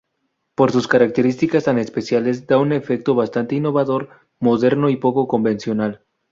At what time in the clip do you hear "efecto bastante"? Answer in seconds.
2.73-3.53